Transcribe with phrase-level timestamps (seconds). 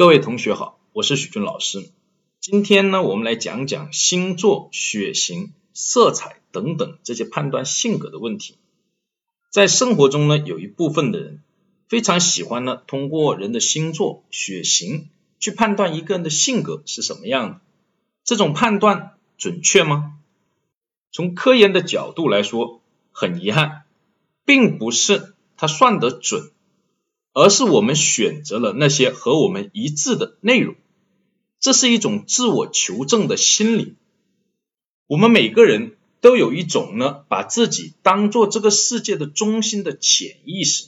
[0.00, 1.90] 各位同学好，我是许军老师。
[2.40, 8.56] 今天呢，我们来讲讲星座、血型、色彩等等这些判断性格的问题。
[9.50, 11.42] 在生活中呢，有一部分的人
[11.86, 17.60] 非常喜欢呢，通过人的星座、血型去判断一个人的性格是什么样的。
[18.24, 20.14] 这种判断准确吗？
[21.12, 22.80] 从科研的角度来说，
[23.12, 23.82] 很遗憾，
[24.46, 26.52] 并不是他算得准。
[27.32, 30.74] 而是我们选择了那些和我们一致的内容，
[31.60, 33.96] 这是一种自我求证的心理。
[35.06, 40.86] 我们每个人都有一种呢，把自己当做这个世界的中心的潜意识，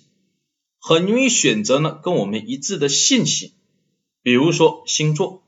[0.80, 3.52] 很容易选择呢跟我们一致的信息。
[4.22, 5.42] 比如说星座，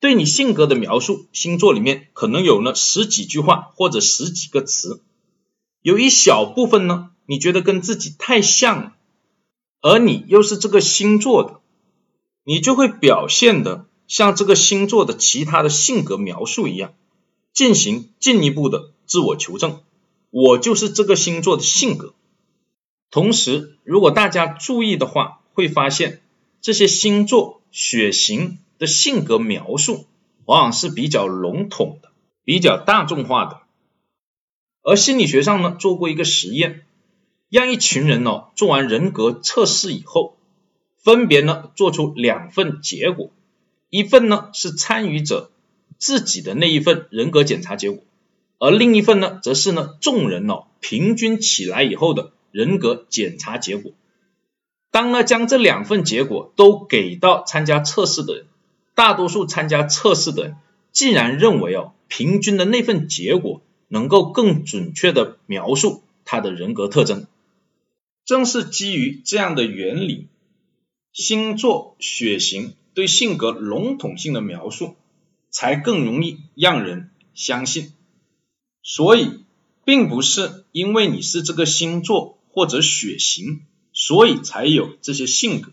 [0.00, 5.02] 对你性格的描述，星座里面可能有呢十几句话或者十几个词，
[5.82, 8.96] 有一小部分呢，你觉得跟自己太像了。
[9.80, 11.60] 而你又是这个星座的，
[12.44, 16.92] 你就会表现的像这个星座的其他的性格描述一样，
[17.52, 19.80] 进行进一步的自我求证。
[20.30, 22.14] 我就是这个星座的性格。
[23.10, 26.22] 同时，如果大家注意的话，会发现
[26.60, 30.06] 这些星座血型的性格描述
[30.44, 32.10] 往往是比较笼统的、
[32.44, 33.62] 比较大众化的。
[34.82, 36.86] 而心理学上呢，做过一个实验。
[37.50, 40.36] 让一群人呢做完人格测试以后，
[41.02, 43.30] 分别呢做出两份结果，
[43.90, 45.50] 一份呢是参与者
[45.98, 48.04] 自己的那一份人格检查结果，
[48.58, 53.90] 而另一份呢则是呢众人呢平均起来以后的人格检查结果。
[54.92, 58.46] 当呢将这两份结果都给到参加测试的人，
[58.94, 60.56] 大多数参加测试的人
[60.92, 67.26] 竟然认为哦平均的那份结果能够更准确的描述他的人格特征。
[68.30, 70.28] 正是基于这样的原理，
[71.12, 74.94] 星座、血型对性格笼统性的描述
[75.50, 77.92] 才更容易让人相信。
[78.84, 79.40] 所以，
[79.84, 85.72] 并不是因为你是这个星座或者血型，所以才有这些性格，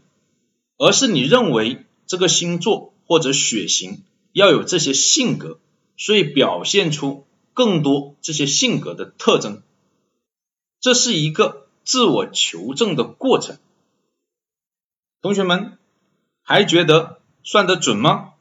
[0.79, 4.01] 而是你认为这个星座或者血型
[4.31, 5.59] 要有这些性格，
[5.96, 9.62] 所以表现出更多这些性格的特征。
[10.81, 11.66] 这是一个。
[11.87, 13.57] 自我求证的过程，
[15.21, 15.77] 同学们
[16.41, 18.33] 还觉得算得准吗？